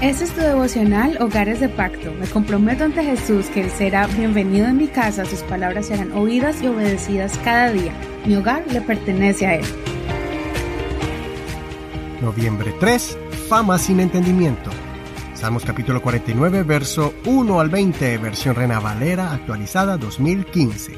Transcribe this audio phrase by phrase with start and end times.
[0.00, 2.12] Este es tu devocional Hogares de Pacto.
[2.20, 6.62] Me comprometo ante Jesús que Él será bienvenido en mi casa, sus palabras serán oídas
[6.62, 7.92] y obedecidas cada día.
[8.24, 9.64] Mi hogar le pertenece a Él.
[12.22, 13.18] Noviembre 3.
[13.48, 14.70] Fama sin entendimiento.
[15.34, 20.92] Salmos capítulo 49, verso 1 al 20, versión Rena Valera actualizada 2015.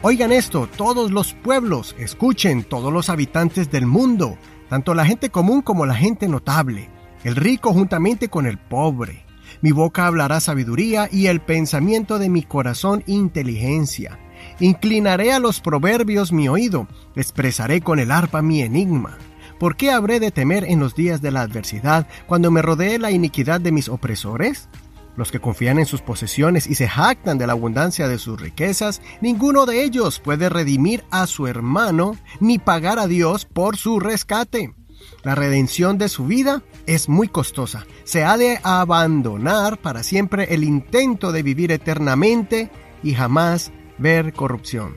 [0.00, 4.38] Oigan esto, todos los pueblos, escuchen, todos los habitantes del mundo,
[4.70, 9.24] tanto la gente común como la gente notable el rico juntamente con el pobre.
[9.62, 14.18] Mi boca hablará sabiduría y el pensamiento de mi corazón inteligencia.
[14.60, 19.18] Inclinaré a los proverbios mi oído, expresaré con el arpa mi enigma.
[19.58, 23.10] ¿Por qué habré de temer en los días de la adversidad cuando me rodee la
[23.10, 24.68] iniquidad de mis opresores?
[25.16, 29.00] Los que confían en sus posesiones y se jactan de la abundancia de sus riquezas,
[29.22, 34.74] ninguno de ellos puede redimir a su hermano ni pagar a Dios por su rescate.
[35.22, 37.86] La redención de su vida es muy costosa.
[38.04, 42.70] Se ha de abandonar para siempre el intento de vivir eternamente
[43.02, 44.94] y jamás ver corrupción.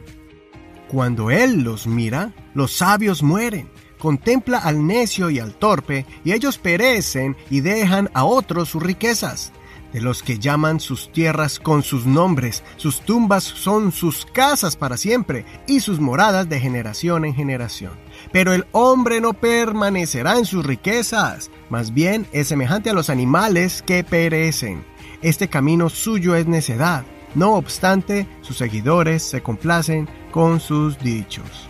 [0.88, 3.70] Cuando Él los mira, los sabios mueren.
[3.98, 9.52] Contempla al necio y al torpe, y ellos perecen y dejan a otros sus riquezas
[9.94, 14.98] de los que llaman sus tierras con sus nombres, sus tumbas son sus casas para
[14.98, 17.94] siempre, y sus moradas de generación en generación.
[18.32, 23.82] Pero el hombre no permanecerá en sus riquezas, más bien es semejante a los animales
[23.82, 24.84] que perecen.
[25.22, 27.04] Este camino suyo es necedad,
[27.36, 31.68] no obstante, sus seguidores se complacen con sus dichos.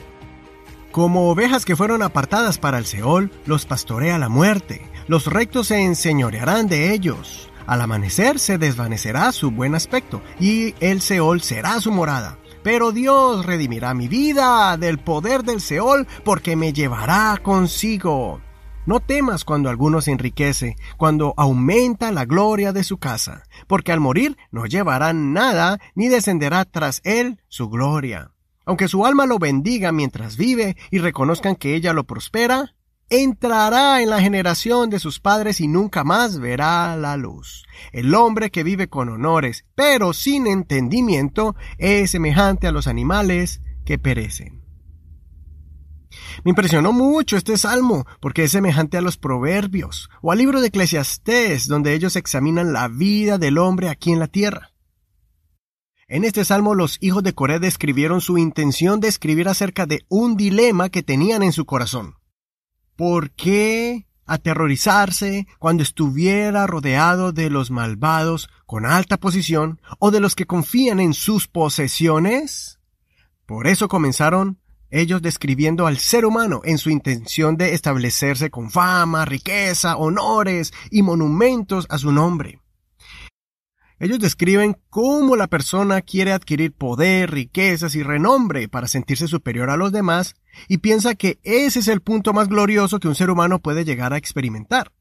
[0.92, 5.84] Como ovejas que fueron apartadas para el Seol, los pastorea la muerte, los rectos se
[5.84, 7.50] enseñorearán de ellos.
[7.70, 12.40] Al amanecer se desvanecerá su buen aspecto, y el Seol será su morada.
[12.64, 18.42] Pero Dios redimirá mi vida del poder del Seol, porque me llevará consigo.
[18.88, 24.00] No temas cuando alguno se enriquece, cuando aumenta la gloria de su casa, porque al
[24.00, 28.32] morir no llevará nada, ni descenderá tras él su gloria.
[28.66, 32.74] Aunque su alma lo bendiga mientras vive y reconozcan que ella lo prospera,
[33.10, 37.66] entrará en la generación de sus padres y nunca más verá la luz.
[37.92, 43.98] El hombre que vive con honores, pero sin entendimiento, es semejante a los animales que
[43.98, 44.60] perecen.
[46.44, 50.68] Me impresionó mucho este salmo, porque es semejante a los proverbios, o al libro de
[50.68, 54.72] Eclesiastés, donde ellos examinan la vida del hombre aquí en la tierra.
[56.08, 60.38] En este salmo los hijos de Coré describieron su intención de escribir acerca de un
[60.38, 62.19] dilema que tenían en su corazón.
[63.00, 70.36] ¿Por qué aterrorizarse cuando estuviera rodeado de los malvados con alta posición o de los
[70.36, 72.82] que confían en sus posesiones?
[73.46, 74.60] Por eso comenzaron
[74.90, 81.02] ellos describiendo al ser humano en su intención de establecerse con fama, riqueza, honores y
[81.02, 82.60] monumentos a su nombre.
[83.98, 89.78] Ellos describen cómo la persona quiere adquirir poder, riquezas y renombre para sentirse superior a
[89.78, 90.36] los demás
[90.68, 94.14] y piensa que ese es el punto más glorioso que un ser humano puede llegar
[94.14, 94.92] a experimentar.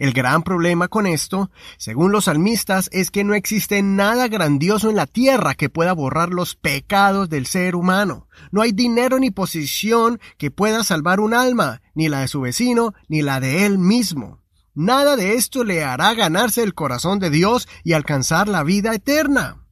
[0.00, 4.96] El gran problema con esto, según los salmistas, es que no existe nada grandioso en
[4.96, 8.26] la tierra que pueda borrar los pecados del ser humano.
[8.50, 12.94] No hay dinero ni posición que pueda salvar un alma, ni la de su vecino,
[13.08, 14.40] ni la de él mismo.
[14.74, 19.66] Nada de esto le hará ganarse el corazón de Dios y alcanzar la vida eterna.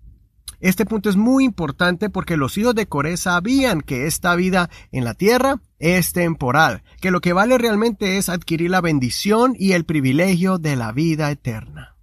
[0.60, 5.04] Este punto es muy importante porque los hijos de Coré sabían que esta vida en
[5.04, 9.84] la tierra es temporal, que lo que vale realmente es adquirir la bendición y el
[9.84, 11.94] privilegio de la vida eterna.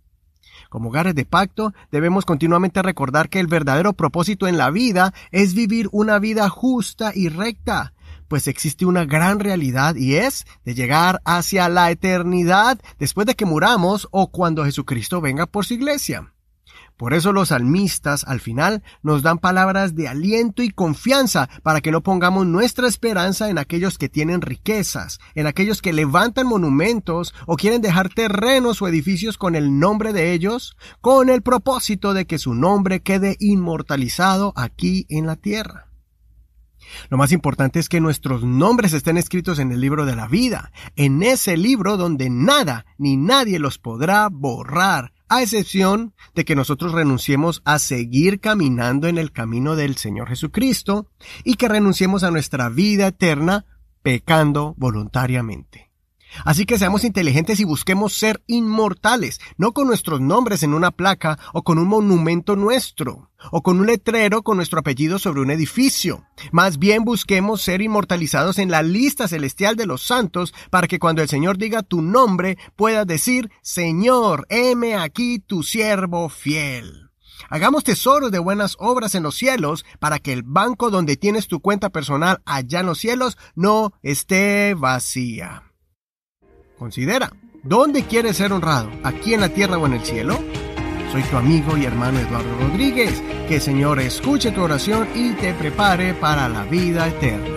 [0.70, 5.54] Como hogares de pacto, debemos continuamente recordar que el verdadero propósito en la vida es
[5.54, 7.94] vivir una vida justa y recta,
[8.28, 13.46] pues existe una gran realidad y es de llegar hacia la eternidad después de que
[13.46, 16.35] muramos o cuando Jesucristo venga por su iglesia.
[16.98, 21.92] Por eso los salmistas al final nos dan palabras de aliento y confianza para que
[21.92, 27.58] no pongamos nuestra esperanza en aquellos que tienen riquezas, en aquellos que levantan monumentos o
[27.58, 32.38] quieren dejar terrenos o edificios con el nombre de ellos, con el propósito de que
[32.38, 35.90] su nombre quede inmortalizado aquí en la tierra.
[37.10, 40.72] Lo más importante es que nuestros nombres estén escritos en el libro de la vida,
[40.96, 46.92] en ese libro donde nada ni nadie los podrá borrar, a excepción de que nosotros
[46.92, 51.10] renunciemos a seguir caminando en el camino del Señor Jesucristo
[51.44, 53.66] y que renunciemos a nuestra vida eterna
[54.02, 55.90] pecando voluntariamente.
[56.44, 61.40] Así que seamos inteligentes y busquemos ser inmortales, no con nuestros nombres en una placa
[61.54, 66.26] o con un monumento nuestro, o con un letrero con nuestro apellido sobre un edificio.
[66.52, 71.22] Más bien busquemos ser inmortalizados en la lista celestial de los santos para que cuando
[71.22, 77.06] el Señor diga tu nombre puedas decir, Señor, heme aquí tu siervo fiel.
[77.50, 81.60] Hagamos tesoros de buenas obras en los cielos para que el banco donde tienes tu
[81.60, 85.65] cuenta personal allá en los cielos no esté vacía.
[86.78, 87.32] Considera,
[87.64, 88.90] ¿dónde quieres ser honrado?
[89.04, 90.38] ¿Aquí en la tierra o en el cielo?
[91.12, 93.24] Soy tu amigo y hermano Eduardo Rodríguez.
[93.48, 97.48] Que Señor escuche tu oración y te prepare para la vida eterna.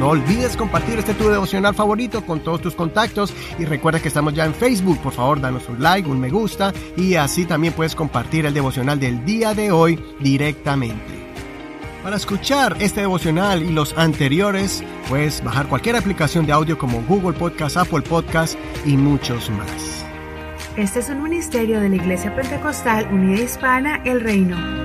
[0.00, 4.34] No olvides compartir este tu devocional favorito con todos tus contactos y recuerda que estamos
[4.34, 4.98] ya en Facebook.
[4.98, 8.98] Por favor, danos un like, un me gusta y así también puedes compartir el devocional
[8.98, 11.21] del día de hoy directamente.
[12.02, 17.38] Para escuchar este devocional y los anteriores, puedes bajar cualquier aplicación de audio como Google
[17.38, 20.04] Podcast, Apple Podcast y muchos más.
[20.76, 24.81] Este es un ministerio de la Iglesia Pentecostal Unida Hispana El Reino.